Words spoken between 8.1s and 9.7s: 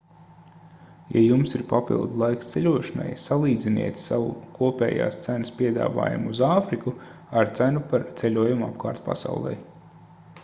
ceļojumu apkārt pasaulei